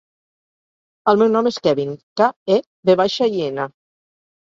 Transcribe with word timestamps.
El 1.13 1.19
meu 1.23 1.29
nom 1.35 1.51
és 1.51 1.61
Kevin: 1.69 1.93
ca, 2.23 2.33
e, 2.57 2.61
ve 2.91 3.01
baixa, 3.07 3.33
i, 3.41 3.49
ena. 3.53 3.73